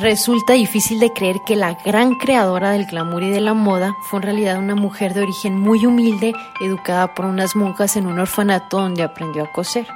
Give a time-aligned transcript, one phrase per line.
[0.00, 4.20] Resulta difícil de creer que la gran creadora del glamour y de la moda fue
[4.20, 8.78] en realidad una mujer de origen muy humilde, educada por unas monjas en un orfanato
[8.78, 9.88] donde aprendió a coser.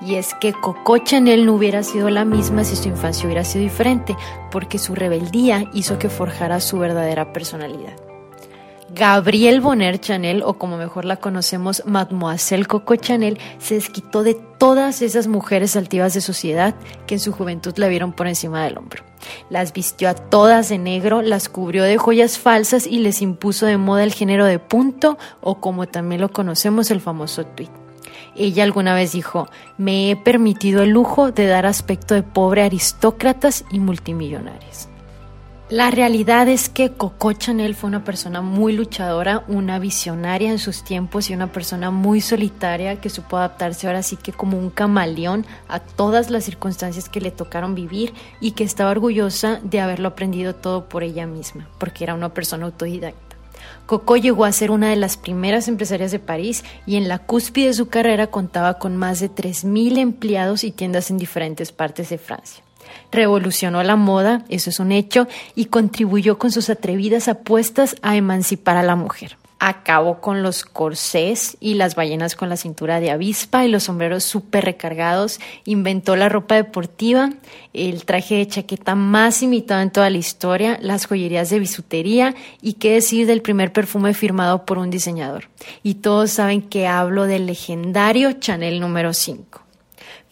[0.00, 3.64] Y es que Coco Chanel no hubiera sido la misma si su infancia hubiera sido
[3.64, 4.16] diferente,
[4.50, 7.92] porque su rebeldía hizo que forjara su verdadera personalidad.
[8.94, 15.02] Gabrielle Bonner Chanel, o como mejor la conocemos, Mademoiselle Coco Chanel, se desquitó de todas
[15.02, 16.74] esas mujeres altivas de sociedad
[17.06, 19.11] que en su juventud la vieron por encima del hombro.
[19.50, 23.76] Las vistió a todas de negro, las cubrió de joyas falsas y les impuso de
[23.76, 27.70] moda el género de punto, o como también lo conocemos, el famoso tweet.
[28.34, 33.64] Ella alguna vez dijo, me he permitido el lujo de dar aspecto de pobre aristócratas
[33.70, 34.88] y multimillonarios.
[35.72, 40.84] La realidad es que Coco Chanel fue una persona muy luchadora, una visionaria en sus
[40.84, 45.46] tiempos y una persona muy solitaria que supo adaptarse ahora sí que como un camaleón
[45.68, 50.54] a todas las circunstancias que le tocaron vivir y que estaba orgullosa de haberlo aprendido
[50.54, 53.36] todo por ella misma, porque era una persona autodidacta.
[53.86, 57.68] Coco llegó a ser una de las primeras empresarias de París y en la cúspide
[57.68, 62.18] de su carrera contaba con más de 3.000 empleados y tiendas en diferentes partes de
[62.18, 62.62] Francia
[63.10, 68.76] revolucionó la moda, eso es un hecho, y contribuyó con sus atrevidas apuestas a emancipar
[68.76, 69.36] a la mujer.
[69.64, 74.24] Acabó con los corsés y las ballenas con la cintura de avispa y los sombreros
[74.24, 75.38] súper recargados.
[75.64, 77.30] Inventó la ropa deportiva,
[77.72, 82.72] el traje de chaqueta más imitado en toda la historia, las joyerías de bisutería y
[82.72, 85.48] qué decir del primer perfume firmado por un diseñador.
[85.84, 89.61] Y todos saben que hablo del legendario Chanel número 5.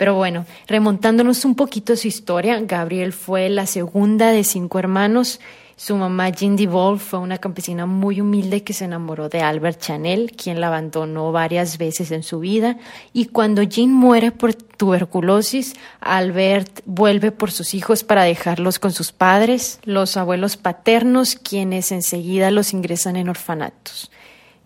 [0.01, 5.41] Pero bueno, remontándonos un poquito a su historia, Gabriel fue la segunda de cinco hermanos.
[5.77, 10.33] Su mamá, Jean Devol, fue una campesina muy humilde que se enamoró de Albert Chanel,
[10.33, 12.79] quien la abandonó varias veces en su vida.
[13.13, 19.13] Y cuando Jean muere por tuberculosis, Albert vuelve por sus hijos para dejarlos con sus
[19.13, 24.11] padres, los abuelos paternos, quienes enseguida los ingresan en orfanatos.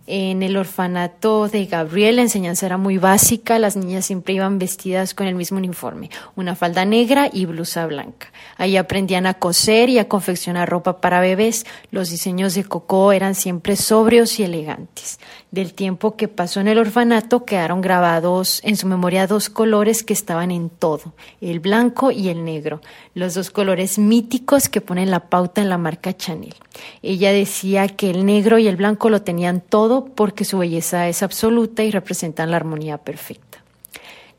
[0.06, 5.14] En el orfanato de Gabriel la enseñanza era muy básica, las niñas siempre iban vestidas
[5.14, 8.30] con el mismo uniforme, una falda negra y blusa blanca.
[8.58, 11.64] Ahí aprendían a coser y a confeccionar ropa para bebés.
[11.90, 15.20] Los diseños de Coco eran siempre sobrios y elegantes.
[15.54, 20.12] Del tiempo que pasó en el orfanato quedaron grabados en su memoria dos colores que
[20.12, 22.80] estaban en todo, el blanco y el negro,
[23.14, 26.56] los dos colores míticos que ponen la pauta en la marca Chanel.
[27.02, 31.22] Ella decía que el negro y el blanco lo tenían todo porque su belleza es
[31.22, 33.53] absoluta y representan la armonía perfecta.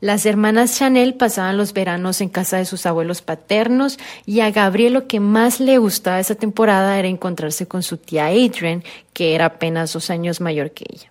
[0.00, 4.92] Las hermanas Chanel pasaban los veranos en casa de sus abuelos paternos y a Gabriel
[4.92, 9.46] lo que más le gustaba esa temporada era encontrarse con su tía Adrienne, que era
[9.46, 11.10] apenas dos años mayor que ella.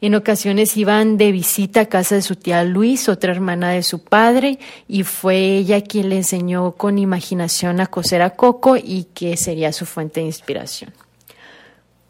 [0.00, 4.02] En ocasiones iban de visita a casa de su tía Luis, otra hermana de su
[4.02, 4.58] padre,
[4.88, 9.72] y fue ella quien le enseñó con imaginación a coser a Coco y que sería
[9.72, 10.92] su fuente de inspiración.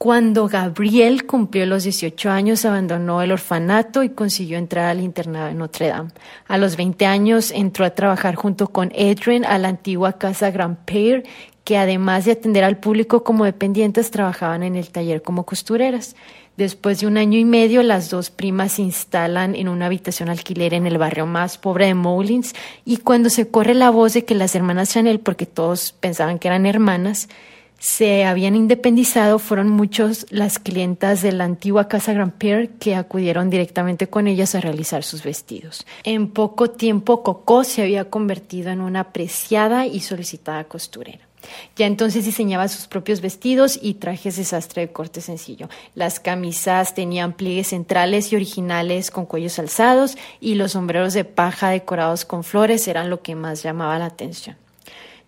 [0.02, 5.52] Cuando Gabriel cumplió los 18 años, abandonó el orfanato y consiguió entrar al internado de
[5.52, 6.08] Notre Dame.
[6.48, 10.78] A los 20 años entró a trabajar junto con Adrian a la antigua casa Grand
[10.86, 11.24] Père,
[11.64, 16.16] que además de atender al público como dependientes, trabajaban en el taller como costureras.
[16.56, 20.72] Después de un año y medio, las dos primas se instalan en una habitación alquiler
[20.72, 22.54] en el barrio más pobre de Moulins
[22.86, 26.48] y cuando se corre la voz de que las hermanas Chanel, porque todos pensaban que
[26.48, 27.28] eran hermanas,
[27.80, 33.48] se habían independizado, fueron muchos las clientas de la antigua casa Grand Pierre que acudieron
[33.48, 35.86] directamente con ellas a realizar sus vestidos.
[36.04, 41.26] En poco tiempo, Coco se había convertido en una apreciada y solicitada costurera.
[41.74, 45.70] Ya entonces diseñaba sus propios vestidos y trajes de sastre de corte sencillo.
[45.94, 51.70] Las camisas tenían pliegues centrales y originales con cuellos alzados y los sombreros de paja
[51.70, 54.56] decorados con flores eran lo que más llamaba la atención.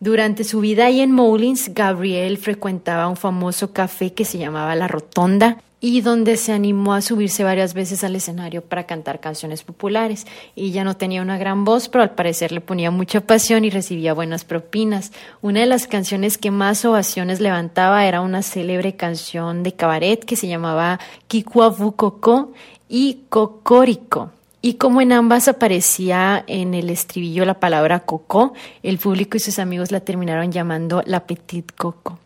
[0.02, 4.88] Durante su vida ahí en Moulins, Gabriel frecuentaba un famoso café que se llamaba La
[4.88, 10.26] Rotonda y donde se animó a subirse varias veces al escenario para cantar canciones populares.
[10.56, 14.12] Ella no tenía una gran voz, pero al parecer le ponía mucha pasión y recibía
[14.12, 15.12] buenas propinas.
[15.40, 20.34] Una de las canciones que más ovaciones levantaba era una célebre canción de cabaret que
[20.34, 20.98] se llamaba
[21.28, 22.50] Kikuavu Coco
[22.88, 24.32] y Cocorico
[24.64, 28.54] Y como en ambas aparecía en el estribillo la palabra Coco,
[28.84, 32.20] el público y sus amigos la terminaron llamando la Petite Coco.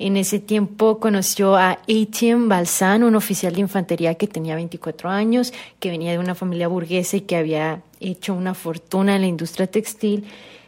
[0.00, 5.52] En ese tiempo conoció a Etienne Balsan, un oficial de infantería que tenía 24 años,
[5.78, 9.68] que venía de una familia burguesa y que había hecho una fortuna en la industria
[9.68, 10.24] textil.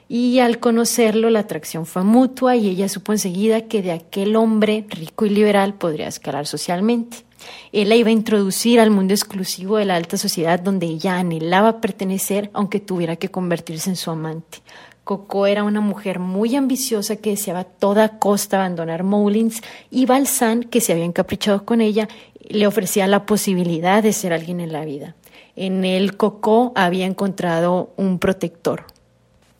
[0.09, 4.87] Y al conocerlo, la atracción fue mutua y ella supo enseguida que de aquel hombre
[4.89, 7.28] rico y liberal podría escalar socialmente.
[7.73, 11.81] Él la iba a introducir al mundo exclusivo de la alta sociedad donde ella anhelaba
[11.81, 14.59] pertenecer, aunque tuviera que convertirse en su amante.
[15.05, 20.65] Coco era una mujer muy ambiciosa que deseaba a toda costa abandonar Moulins y Balsan,
[20.65, 22.09] que se había encaprichado con ella,
[22.49, 25.15] le ofrecía la posibilidad de ser alguien en la vida.
[25.57, 28.85] En él Coco había encontrado un protector,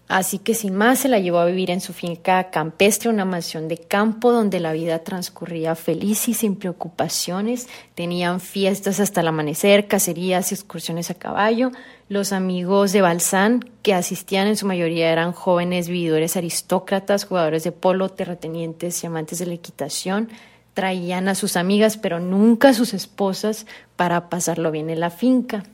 [0.09, 3.69] Así que sin más se la llevó a vivir en su finca campestre, una mansión
[3.69, 7.69] de campo donde la vida transcurría feliz y sin preocupaciones.
[7.95, 11.73] Tenían fiestas hasta el amanecer, cacerías y excursiones a caballo.
[12.09, 17.73] Los amigos de Balsán, que asistían en su mayoría, eran jóvenes vividores aristócratas, jugadores de
[17.73, 20.31] polo, terratenientes y amantes de la equitación.
[20.73, 23.67] Traían a sus amigas, pero nunca a sus esposas,
[23.97, 25.65] para pasarlo bien en la finca.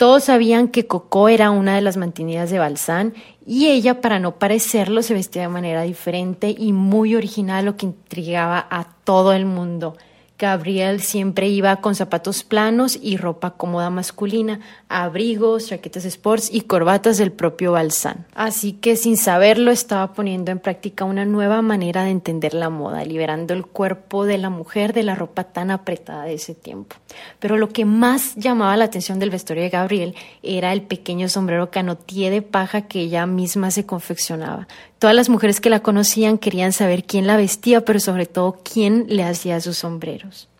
[0.00, 3.12] Todos sabían que Coco era una de las mantenidas de Balsán
[3.44, 7.84] y ella, para no parecerlo, se vestía de manera diferente y muy original, lo que
[7.84, 9.98] intrigaba a todo el mundo.
[10.40, 17.18] Gabriel siempre iba con zapatos planos y ropa cómoda masculina, abrigos, chaquetas sports y corbatas
[17.18, 18.24] del propio Balsán.
[18.34, 23.04] Así que sin saberlo estaba poniendo en práctica una nueva manera de entender la moda,
[23.04, 26.96] liberando el cuerpo de la mujer de la ropa tan apretada de ese tiempo.
[27.38, 31.70] Pero lo que más llamaba la atención del vestuario de Gabriel era el pequeño sombrero
[31.70, 34.68] canotier de paja que ella misma se confeccionaba,
[35.00, 39.06] Todas las mujeres que la conocían querían saber quién la vestía, pero sobre todo quién
[39.08, 40.50] le hacía sus sombreros.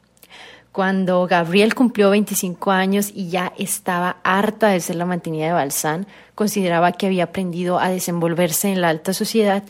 [0.73, 6.07] Cuando Gabriel cumplió 25 años y ya estaba harta de ser la mantenida de Balsán,
[6.35, 9.63] consideraba que había aprendido a desenvolverse en la alta sociedad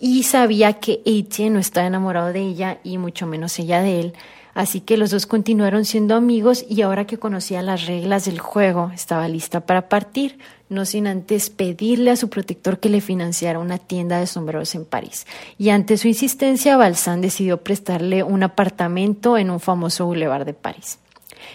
[0.00, 4.14] y sabía que Etienne no estaba enamorado de ella y mucho menos ella de él,
[4.56, 8.90] Así que los dos continuaron siendo amigos y ahora que conocía las reglas del juego,
[8.94, 10.38] estaba lista para partir,
[10.70, 14.86] no sin antes pedirle a su protector que le financiara una tienda de sombreros en
[14.86, 15.26] París.
[15.58, 21.00] Y ante su insistencia, Balsán decidió prestarle un apartamento en un famoso boulevard de París.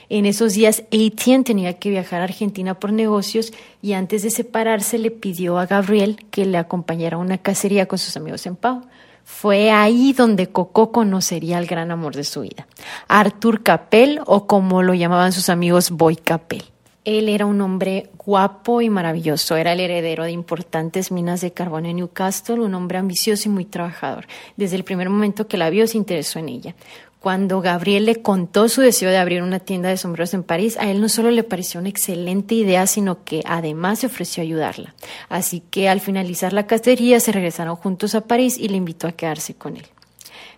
[0.09, 3.51] En esos días, Etienne tenía que viajar a Argentina por negocios
[3.81, 7.97] y antes de separarse le pidió a Gabriel que le acompañara a una cacería con
[7.97, 8.83] sus amigos en Pau.
[9.23, 12.67] Fue ahí donde Coco conocería al gran amor de su vida,
[13.07, 16.63] Arthur Capel o como lo llamaban sus amigos Boy Capel.
[17.03, 21.87] Él era un hombre guapo y maravilloso, era el heredero de importantes minas de carbón
[21.87, 24.27] en Newcastle, un hombre ambicioso y muy trabajador.
[24.55, 26.75] Desde el primer momento que la vio se interesó en ella.
[27.21, 30.89] Cuando Gabriel le contó su deseo de abrir una tienda de sombreros en París, a
[30.89, 34.95] él no solo le pareció una excelente idea, sino que además se ofreció a ayudarla.
[35.29, 39.11] Así que al finalizar la cacería se regresaron juntos a París y le invitó a
[39.11, 39.85] quedarse con él.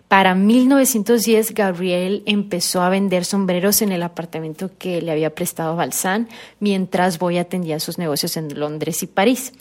[0.08, 6.28] Para 1910, Gabriel empezó a vender sombreros en el apartamento que le había prestado Balsán,
[6.60, 9.52] mientras Boy atendía sus negocios en Londres y París.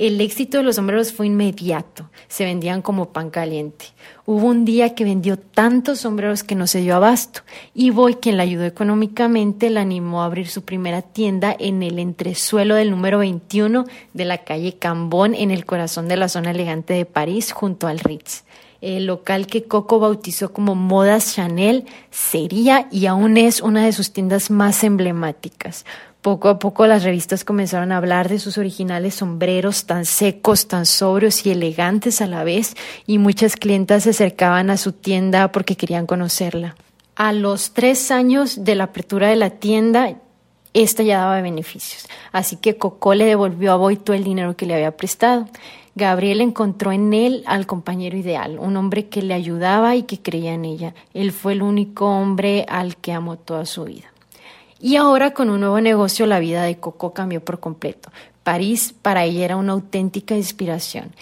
[0.00, 3.84] El éxito de los sombreros fue inmediato, se vendían como pan caliente.
[4.24, 7.42] Hubo un día que vendió tantos sombreros que no se dio abasto
[7.74, 11.98] y Boy, quien la ayudó económicamente, la animó a abrir su primera tienda en el
[11.98, 16.94] entresuelo del número 21 de la calle Cambón en el corazón de la zona elegante
[16.94, 18.44] de París junto al Ritz.
[18.80, 24.14] El local que Coco bautizó como Modas Chanel sería y aún es una de sus
[24.14, 25.84] tiendas más emblemáticas.
[26.22, 30.84] Poco a poco las revistas comenzaron a hablar de sus originales sombreros tan secos, tan
[30.84, 35.76] sobrios y elegantes a la vez, y muchas clientas se acercaban a su tienda porque
[35.76, 36.76] querían conocerla.
[37.16, 40.14] A los tres años de la apertura de la tienda,
[40.74, 44.66] esta ya daba beneficios, así que Coco le devolvió a Boy todo el dinero que
[44.66, 45.48] le había prestado.
[45.94, 50.52] Gabriel encontró en él al compañero ideal, un hombre que le ayudaba y que creía
[50.52, 50.94] en ella.
[51.14, 54.09] Él fue el único hombre al que amó toda su vida.
[54.80, 58.10] Y ahora con un nuevo negocio la vida de Coco cambió por completo.
[58.42, 61.12] París para ella era una auténtica inspiración.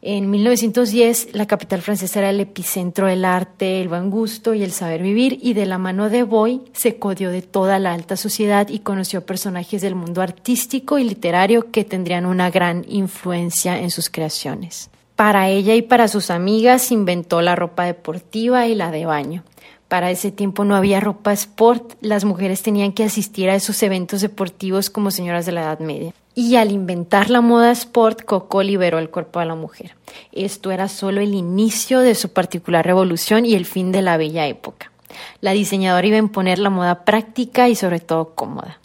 [0.00, 4.70] En 1910 la capital francesa era el epicentro del arte, el buen gusto y el
[4.70, 8.68] saber vivir y de la mano de Boy se codió de toda la alta sociedad
[8.68, 14.08] y conoció personajes del mundo artístico y literario que tendrían una gran influencia en sus
[14.08, 14.88] creaciones.
[15.16, 19.42] Para ella y para sus amigas inventó la ropa deportiva y la de baño.
[19.88, 24.20] Para ese tiempo no había ropa sport, las mujeres tenían que asistir a esos eventos
[24.20, 26.12] deportivos como señoras de la Edad Media.
[26.34, 29.96] Y al inventar la moda sport, Coco liberó el cuerpo de la mujer.
[30.30, 34.46] Esto era solo el inicio de su particular revolución y el fin de la bella
[34.46, 34.92] época.
[35.40, 38.78] La diseñadora iba a imponer la moda práctica y sobre todo cómoda.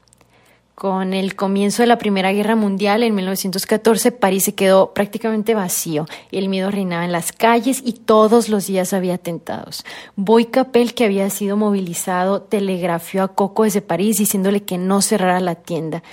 [0.84, 6.08] Con el comienzo de la Primera Guerra Mundial en 1914, París se quedó prácticamente vacío.
[6.30, 9.86] El miedo reinaba en las calles y todos los días había atentados.
[10.18, 15.40] Boy Capel, que había sido movilizado, telegrafió a Coco desde París diciéndole que no cerrara
[15.40, 16.04] la tienda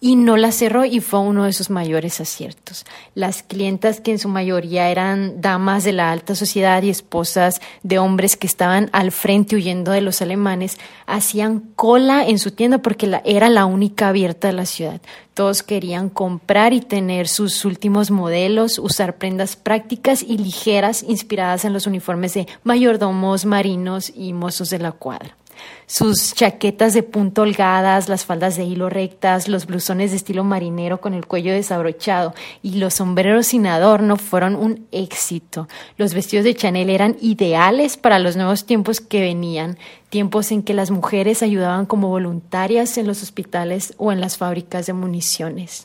[0.00, 2.86] y no la cerró y fue uno de sus mayores aciertos.
[3.14, 7.98] Las clientas, que en su mayoría eran damas de la alta sociedad y esposas de
[7.98, 13.20] hombres que estaban al frente huyendo de los alemanes, hacían cola en su tienda porque
[13.24, 15.00] era la única abierta de la ciudad.
[15.34, 21.72] Todos querían comprar y tener sus últimos modelos, usar prendas prácticas y ligeras inspiradas en
[21.72, 25.39] los uniformes de mayordomos, marinos y mozos de la cuadra
[25.86, 31.00] sus chaquetas de punto holgadas, las faldas de hilo rectas, los blusones de estilo marinero
[31.00, 35.68] con el cuello desabrochado y los sombreros sin adorno fueron un éxito.
[35.96, 39.78] Los vestidos de Chanel eran ideales para los nuevos tiempos que venían,
[40.10, 44.86] tiempos en que las mujeres ayudaban como voluntarias en los hospitales o en las fábricas
[44.86, 45.82] de municiones.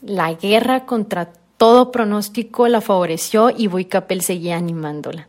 [0.00, 5.28] La guerra contra todo pronóstico la favoreció y Boy Capel seguía animándola.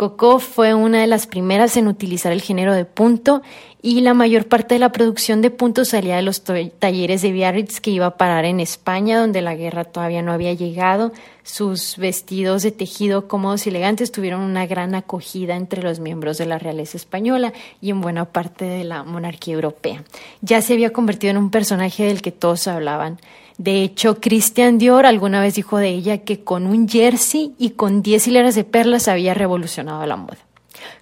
[0.00, 3.42] Coco fue una de las primeras en utilizar el género de punto
[3.82, 7.82] y la mayor parte de la producción de punto salía de los talleres de Biarritz
[7.82, 11.12] que iba a parar en España, donde la guerra todavía no había llegado.
[11.42, 16.46] Sus vestidos de tejido cómodos y elegantes tuvieron una gran acogida entre los miembros de
[16.46, 17.52] la realeza española
[17.82, 20.02] y en buena parte de la monarquía europea.
[20.40, 23.18] Ya se había convertido en un personaje del que todos hablaban.
[23.60, 28.00] De hecho, Christian Dior alguna vez dijo de ella que con un jersey y con
[28.00, 30.38] 10 hileras de perlas había revolucionado la moda.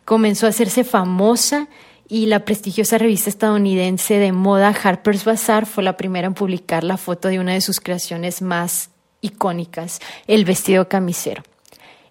[0.04, 1.68] Comenzó a hacerse famosa
[2.08, 6.96] y la prestigiosa revista estadounidense de moda Harper's Bazaar fue la primera en publicar la
[6.96, 11.44] foto de una de sus creaciones más icónicas, el vestido camisero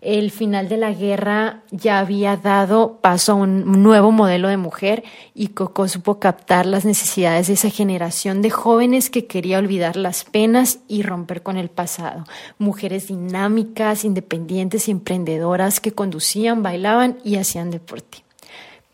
[0.02, 5.04] el final de la guerra ya había dado paso a un nuevo modelo de mujer
[5.34, 10.24] y Coco supo captar las necesidades de esa generación de jóvenes que quería olvidar las
[10.24, 12.26] penas y romper con el pasado.
[12.58, 18.27] Mujeres dinámicas, independientes y emprendedoras que conducían, bailaban y hacían deporte.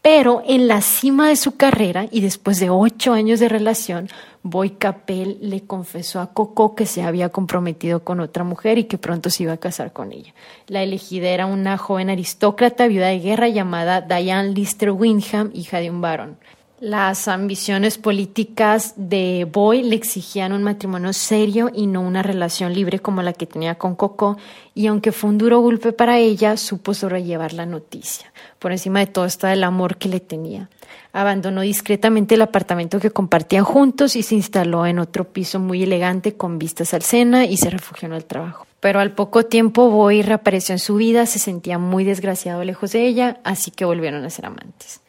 [0.03, 4.09] Pero en la cima de su carrera y después de ocho años de relación,
[4.41, 8.97] Boy Capel le confesó a Coco que se había comprometido con otra mujer y que
[8.97, 10.33] pronto se iba a casar con ella.
[10.67, 15.89] La elegida era una joven aristócrata viuda de guerra llamada Diane Lister Windham, hija de
[15.89, 16.37] un varón.
[16.83, 22.99] Las ambiciones políticas de Boy le exigían un matrimonio serio y no una relación libre
[22.99, 24.35] como la que tenía con Coco,
[24.75, 28.33] y aunque fue un duro golpe para ella, supo sobrellevar la noticia.
[28.59, 30.69] Por encima de todo está el amor que le tenía.
[31.13, 36.35] Abandonó discretamente el apartamento que compartían juntos y se instaló en otro piso muy elegante
[36.35, 38.67] con vistas al Sena y se refugió en el trabajo.
[38.81, 43.07] Pero al poco tiempo Boy reapareció en su vida, se sentía muy desgraciado lejos de
[43.07, 44.99] ella, así que volvieron a ser amantes.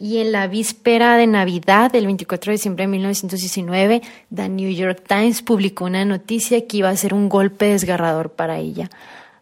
[0.00, 4.02] Y en la víspera de Navidad, del 24 de diciembre de 1919,
[4.32, 8.58] The New York Times publicó una noticia que iba a ser un golpe desgarrador para
[8.58, 8.88] ella.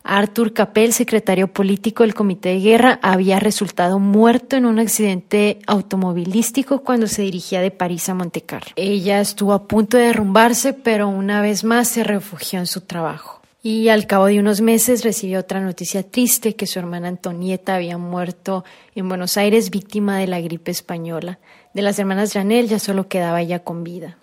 [0.03, 6.83] Arthur Capel, secretario político del Comité de Guerra, había resultado muerto en un accidente automovilístico
[6.83, 8.73] cuando se dirigía de París a Montecarlo.
[8.77, 13.43] Ella estuvo a punto de derrumbarse, pero una vez más se refugió en su trabajo.
[13.68, 17.99] Y al cabo de unos meses recibió otra noticia triste que su hermana Antonieta había
[17.99, 21.40] muerto en Buenos Aires víctima de la gripe española.
[21.75, 24.18] De las hermanas Janel ya solo quedaba ella con vida.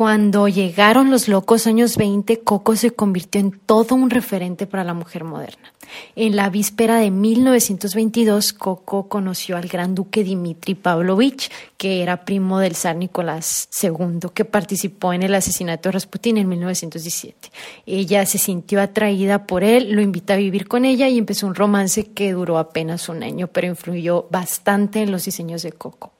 [0.00, 4.94] Cuando llegaron los locos años 20, Coco se convirtió en todo un referente para la
[4.94, 5.74] mujer moderna.
[6.16, 12.60] En la víspera de 1922, Coco conoció al gran duque Dmitri Pavlovich, que era primo
[12.60, 17.50] del zar Nicolás II, que participó en el asesinato de Rasputín en 1917.
[17.84, 21.54] Ella se sintió atraída por él, lo invitó a vivir con ella y empezó un
[21.54, 26.12] romance que duró apenas un año, pero influyó bastante en los diseños de Coco.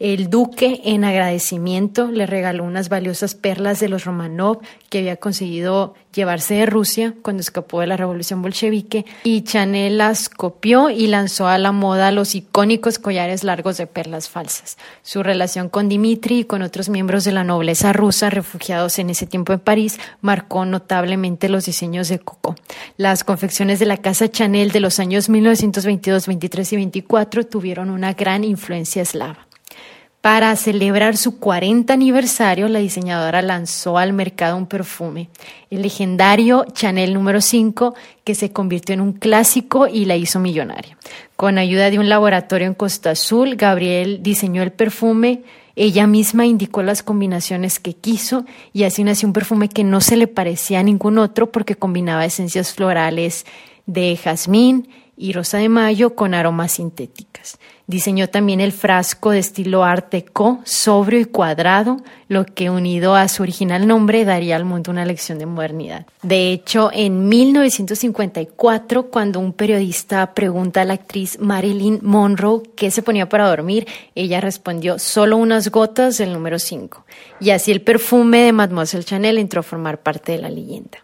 [0.00, 5.92] El duque, en agradecimiento, le regaló unas valiosas perlas de los Romanov que había conseguido
[6.14, 11.48] llevarse de Rusia cuando escapó de la revolución bolchevique y Chanel las copió y lanzó
[11.48, 14.78] a la moda los icónicos collares largos de perlas falsas.
[15.02, 19.26] Su relación con Dimitri y con otros miembros de la nobleza rusa refugiados en ese
[19.26, 22.56] tiempo en París marcó notablemente los diseños de Coco.
[22.96, 28.14] Las confecciones de la casa Chanel de los años 1922, 23 y 24 tuvieron una
[28.14, 29.49] gran influencia eslava.
[30.20, 35.30] Para celebrar su 40 aniversario, la diseñadora lanzó al mercado un perfume,
[35.70, 40.98] el legendario Chanel número 5, que se convirtió en un clásico y la hizo millonaria.
[41.36, 45.42] Con ayuda de un laboratorio en Costa Azul, Gabriel diseñó el perfume,
[45.74, 50.18] ella misma indicó las combinaciones que quiso y así nació un perfume que no se
[50.18, 53.46] le parecía a ningún otro porque combinaba esencias florales
[53.86, 54.86] de jazmín
[55.20, 57.58] y rosa de mayo con aromas sintéticas.
[57.86, 61.96] Diseñó también el frasco de estilo Art Deco, sobrio y cuadrado,
[62.28, 66.06] lo que unido a su original nombre daría al mundo una lección de modernidad.
[66.22, 73.02] De hecho, en 1954, cuando un periodista pregunta a la actriz Marilyn Monroe qué se
[73.02, 77.04] ponía para dormir, ella respondió solo unas gotas del número 5.
[77.40, 80.98] Y así el perfume de Mademoiselle Chanel entró a formar parte de la leyenda.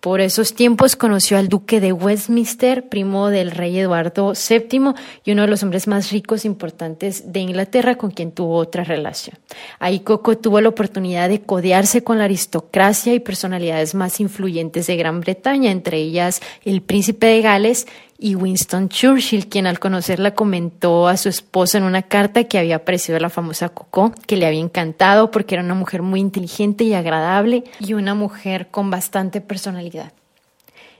[0.00, 5.42] Por esos tiempos conoció al duque de Westminster, primo del rey Eduardo VII y uno
[5.42, 9.36] de los hombres más ricos e importantes de Inglaterra con quien tuvo otra relación.
[9.80, 14.96] Ahí Coco tuvo la oportunidad de codearse con la aristocracia y personalidades más influyentes de
[14.96, 17.88] Gran Bretaña, entre ellas el príncipe de Gales
[18.18, 22.76] y Winston Churchill, quien al conocerla comentó a su esposa en una carta que había
[22.76, 26.82] aparecido a la famosa Coco, que le había encantado porque era una mujer muy inteligente
[26.82, 30.12] y agradable y una mujer con bastante personalidad.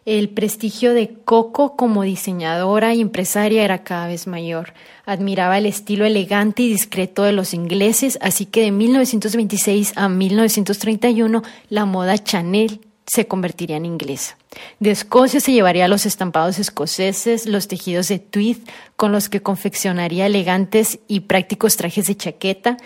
[0.05, 4.73] El prestigio de Coco como diseñadora y empresaria era cada vez mayor.
[5.05, 11.43] Admiraba el estilo elegante y discreto de los ingleses, así que de 1926 a 1931
[11.69, 14.37] la moda Chanel se convertiría en inglesa.
[14.81, 18.59] De Escocia se llevaría los estampados escoceses, los tejidos de tweed
[18.97, 22.77] con los que confeccionaría elegantes y prácticos trajes de chaqueta.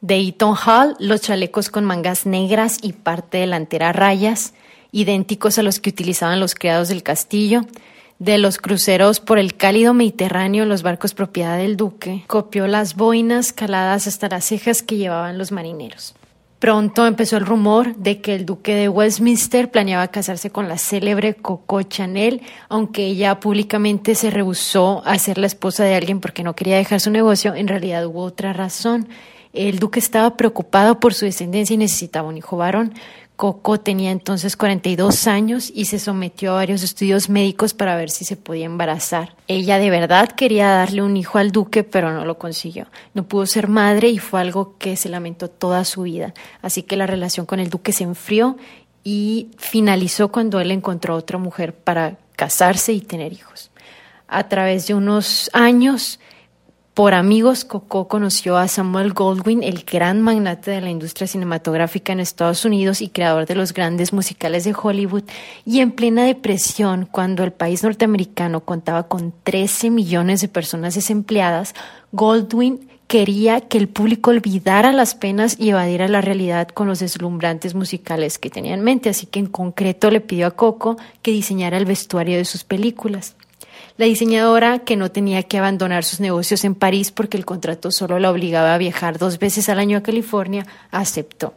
[0.00, 4.54] De Eton Hall, los chalecos con mangas negras y parte delantera rayas,
[4.92, 7.62] idénticos a los que utilizaban los criados del castillo.
[8.18, 13.54] De los cruceros por el cálido Mediterráneo, los barcos propiedad del duque, copió las boinas
[13.54, 16.14] caladas hasta las cejas que llevaban los marineros.
[16.60, 21.32] Pronto empezó el rumor de que el duque de Westminster planeaba casarse con la célebre
[21.32, 26.54] Coco Chanel, aunque ella públicamente se rehusó a ser la esposa de alguien porque no
[26.54, 29.08] quería dejar su negocio, en realidad hubo otra razón.
[29.54, 32.92] El duque estaba preocupado por su descendencia y necesitaba un hijo varón.
[33.40, 38.26] Coco tenía entonces 42 años y se sometió a varios estudios médicos para ver si
[38.26, 39.34] se podía embarazar.
[39.48, 42.88] Ella de verdad quería darle un hijo al duque, pero no lo consiguió.
[43.14, 46.34] No pudo ser madre y fue algo que se lamentó toda su vida.
[46.60, 48.58] Así que la relación con el duque se enfrió
[49.04, 53.70] y finalizó cuando él encontró otra mujer para casarse y tener hijos.
[54.28, 56.20] A través de unos años,
[56.94, 62.18] por amigos, Coco conoció a Samuel Goldwyn, el gran magnate de la industria cinematográfica en
[62.18, 65.22] Estados Unidos y creador de los grandes musicales de Hollywood.
[65.64, 71.74] Y en plena depresión, cuando el país norteamericano contaba con 13 millones de personas desempleadas,
[72.10, 77.74] Goldwyn quería que el público olvidara las penas y evadiera la realidad con los deslumbrantes
[77.74, 81.76] musicales que tenía en mente, así que en concreto le pidió a Coco que diseñara
[81.76, 83.36] el vestuario de sus películas.
[83.96, 88.18] La diseñadora, que no tenía que abandonar sus negocios en París porque el contrato solo
[88.18, 91.54] la obligaba a viajar dos veces al año a California, aceptó.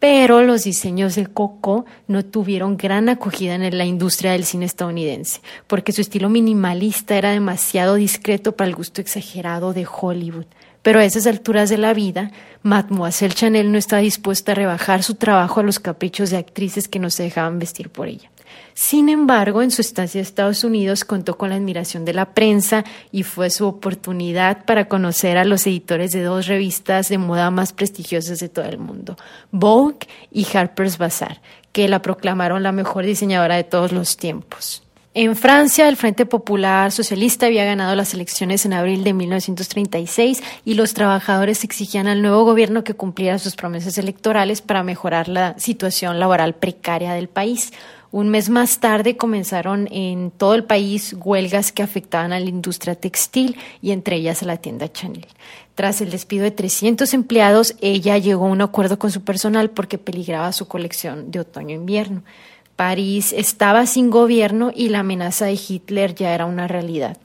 [0.00, 5.40] Pero los diseños de Coco no tuvieron gran acogida en la industria del cine estadounidense,
[5.66, 10.46] porque su estilo minimalista era demasiado discreto para el gusto exagerado de Hollywood.
[10.82, 12.30] Pero a esas alturas de la vida,
[12.62, 17.00] Mademoiselle Chanel no estaba dispuesta a rebajar su trabajo a los caprichos de actrices que
[17.00, 18.30] no se dejaban vestir por ella.
[18.74, 22.84] Sin embargo, en su estancia en Estados Unidos contó con la admiración de la prensa
[23.10, 27.72] y fue su oportunidad para conocer a los editores de dos revistas de moda más
[27.72, 29.16] prestigiosas de todo el mundo,
[29.50, 31.40] Vogue y Harper's Bazaar,
[31.72, 34.82] que la proclamaron la mejor diseñadora de todos los tiempos.
[35.20, 40.74] En Francia, el Frente Popular Socialista había ganado las elecciones en abril de 1936 y
[40.74, 46.20] los trabajadores exigían al nuevo gobierno que cumpliera sus promesas electorales para mejorar la situación
[46.20, 47.72] laboral precaria del país.
[48.10, 52.94] Un mes más tarde comenzaron en todo el país huelgas que afectaban a la industria
[52.94, 55.26] textil y entre ellas a la tienda Chanel.
[55.74, 59.98] Tras el despido de 300 empleados, ella llegó a un acuerdo con su personal porque
[59.98, 62.22] peligraba su colección de otoño-invierno.
[62.78, 67.18] París estaba sin gobierno y la amenaza de Hitler ya era una realidad.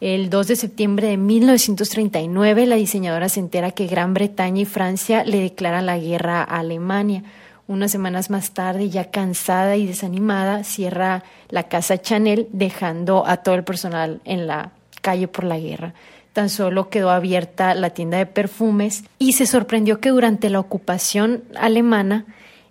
[0.00, 5.24] El 2 de septiembre de 1939, la diseñadora se entera que Gran Bretaña y Francia
[5.24, 7.24] le declaran la guerra a Alemania.
[7.70, 13.54] Unas semanas más tarde, ya cansada y desanimada, cierra la casa Chanel, dejando a todo
[13.54, 15.94] el personal en la calle por la guerra.
[16.32, 21.44] Tan solo quedó abierta la tienda de perfumes y se sorprendió que durante la ocupación
[21.54, 22.26] alemana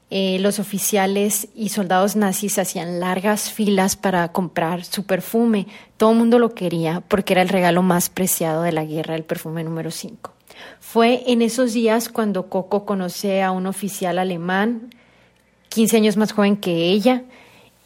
[0.09, 5.67] eh, los oficiales y soldados nazis hacían largas filas para comprar su perfume.
[5.95, 9.23] Todo el mundo lo quería porque era el regalo más preciado de la guerra, el
[9.23, 10.33] perfume número 5.
[10.79, 14.89] Fue en esos días cuando Coco conoce a un oficial alemán,
[15.69, 17.23] 15 años más joven que ella,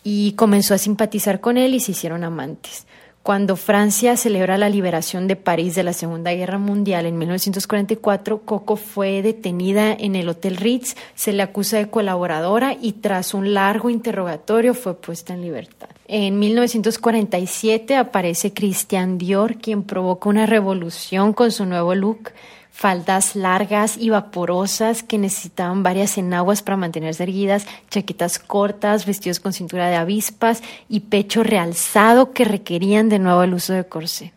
[0.04, 2.86] y comenzó a simpatizar con él y se hicieron amantes.
[3.24, 8.76] Cuando Francia celebra la liberación de París de la Segunda Guerra Mundial en 1944, Coco
[8.76, 13.90] fue detenida en el Hotel Ritz, se le acusa de colaboradora y tras un largo
[13.90, 15.88] interrogatorio fue puesta en libertad.
[16.10, 22.32] En 1947 aparece Christian Dior, quien provoca una revolución con su nuevo look
[22.74, 29.54] faldas largas y vaporosas que necesitaban varias enaguas para mantenerse erguidas, chaquetas cortas, vestidos con
[29.54, 34.34] cintura de avispas y pecho realzado que requerían de nuevo el uso de corsé.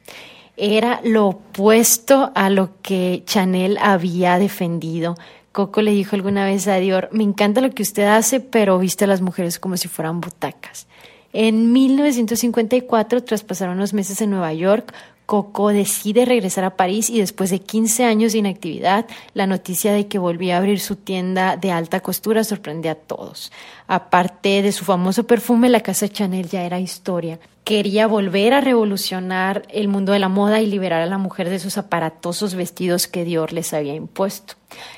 [0.58, 5.16] Era lo opuesto a lo que Chanel había defendido.
[5.50, 9.04] Coco le dijo alguna vez a Dior, me encanta lo que usted hace, pero viste
[9.04, 10.86] a las mujeres como si fueran butacas.
[11.32, 14.94] En 1954, tras pasar unos meses en Nueva York,
[15.26, 20.06] Coco decide regresar a París y después de 15 años de inactividad, la noticia de
[20.06, 23.50] que volvía a abrir su tienda de alta costura sorprende a todos.
[23.88, 27.40] Aparte de su famoso perfume, la casa Chanel ya era historia.
[27.64, 31.56] Quería volver a revolucionar el mundo de la moda y liberar a la mujer de
[31.56, 34.54] esos aparatosos vestidos que Dior les había impuesto.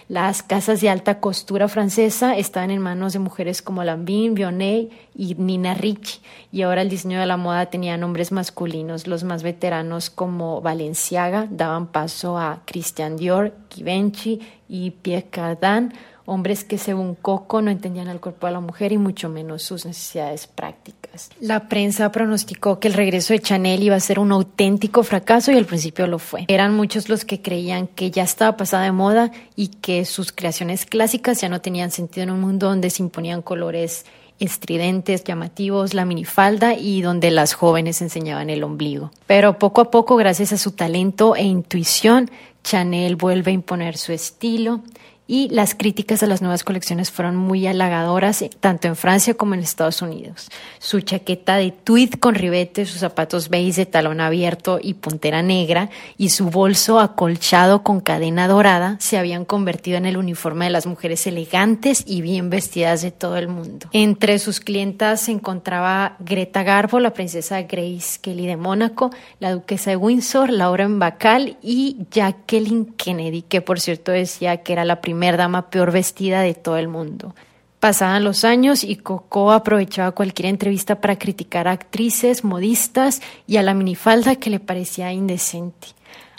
[0.08, 5.34] Las casas de alta costura francesa estaban en manos de mujeres como Lambin, Vionnet y
[5.36, 6.20] Nina Ricci,
[6.52, 9.06] y ahora el diseño de la moda tenía nombres masculinos.
[9.06, 15.92] Los más veteranos como Valenciaga daban paso a Christian Dior, Givenchy y Pierre Cardin,
[16.26, 19.86] hombres que según Coco no entendían el cuerpo de la mujer y mucho menos sus
[19.86, 21.30] necesidades prácticas.
[21.40, 25.56] La prensa pronosticó que el regreso de Chanel iba a ser un auténtico fracaso y
[25.56, 26.46] al principio lo fue.
[26.48, 30.84] Eran muchos los que creían que ya estaba pasada de moda y que sus creaciones
[30.84, 34.04] clásicas ya no tenían sentido en un mundo donde se imponían colores
[34.38, 39.10] estridentes, llamativos, la minifalda y donde las jóvenes enseñaban el ombligo.
[39.26, 42.30] Pero poco a poco, gracias a su talento e intuición,
[42.62, 44.82] Chanel vuelve a imponer su estilo
[45.30, 49.60] y las críticas a las nuevas colecciones fueron muy halagadoras, tanto en Francia como en
[49.60, 50.48] Estados Unidos.
[50.78, 55.90] Su chaqueta de tweed con ribete, sus zapatos beige de talón abierto y puntera negra
[56.16, 60.86] y su bolso acolchado con cadena dorada se habían convertido en el uniforme de las
[60.86, 63.88] mujeres elegantes y bien vestidas de todo el mundo.
[63.92, 69.10] Entre sus clientas se encontraba Greta Garbo, la princesa Grace Kelly de Mónaco,
[69.40, 74.86] la duquesa de Windsor, Lauren Bacall y Jacqueline Kennedy, que por cierto decía que era
[74.86, 77.34] la primera dama peor vestida de todo el mundo.
[77.80, 83.62] Pasaban los años y Coco aprovechaba cualquier entrevista para criticar a actrices, modistas y a
[83.62, 85.88] la minifalda que le parecía indecente.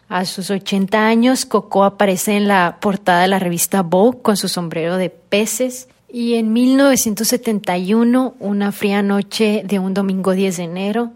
[0.10, 4.50] A sus 80 años, Coco aparece en la portada de la revista Vogue con su
[4.50, 5.88] sombrero de peces.
[6.12, 11.12] Y en 1971, una fría noche de un domingo 10 de enero,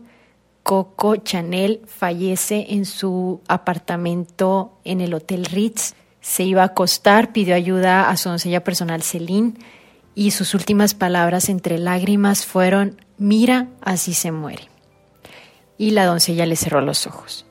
[0.61, 7.53] Coco Chanel fallece en su apartamento en el Hotel Ritz se iba a acostar, pidió
[7.53, 9.55] ayuda a su doncella personal Celine
[10.15, 14.69] y sus últimas palabras entre lágrimas fueron, mira, así se muere.
[15.77, 17.45] Y la doncella le cerró los ojos.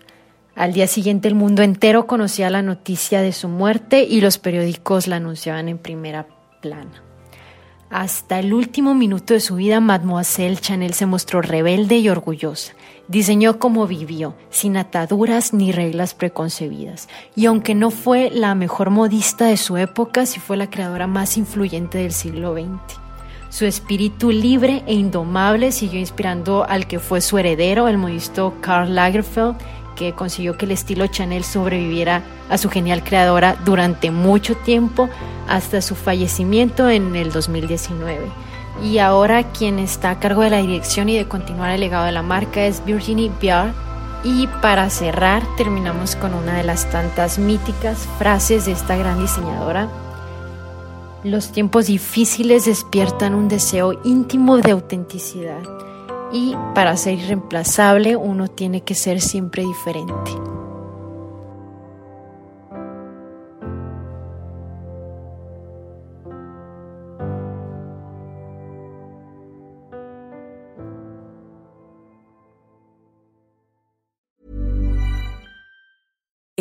[0.55, 5.07] Al día siguiente el mundo entero conocía la noticia de su muerte y los periódicos
[5.07, 6.27] la anunciaban en primera
[6.63, 7.03] plana.
[7.93, 12.73] Hasta el último minuto de su vida, Mademoiselle Chanel se mostró rebelde y orgullosa.
[13.07, 17.11] Diseñó como vivió, sin ataduras ni reglas preconcebidas.
[17.37, 21.37] Y aunque no fue la mejor modista de su época, sí fue la creadora más
[21.37, 22.99] influyente del siglo XX.
[23.51, 28.95] Su espíritu libre e indomable siguió inspirando al que fue su heredero, el modisto Karl
[28.95, 29.57] Lagerfeld,
[29.95, 35.09] que consiguió que el estilo Chanel sobreviviera a su genial creadora durante mucho tiempo
[35.49, 38.27] hasta su fallecimiento en el 2019.
[38.83, 42.13] Y ahora quien está a cargo de la dirección y de continuar el legado de
[42.13, 43.73] la marca es Virginie Viard.
[44.25, 49.89] Y para cerrar terminamos con una de las tantas míticas frases de esta gran diseñadora.
[51.25, 55.63] Los tiempos difíciles despiertan un deseo íntimo de autenticidad
[56.33, 60.31] y para ser irreemplazable uno tiene que ser siempre diferente.